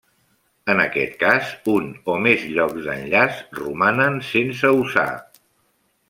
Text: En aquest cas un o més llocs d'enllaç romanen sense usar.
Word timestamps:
En 0.73 0.79
aquest 0.83 1.11
cas 1.23 1.49
un 1.73 1.91
o 2.13 2.15
més 2.27 2.45
llocs 2.55 2.87
d'enllaç 2.87 3.43
romanen 3.59 4.17
sense 4.31 4.71
usar. 4.79 5.09